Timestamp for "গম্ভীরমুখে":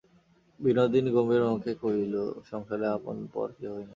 1.15-1.71